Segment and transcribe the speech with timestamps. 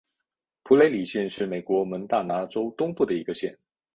[0.63, 3.55] 普雷里县是美国蒙大拿州东部的一个县。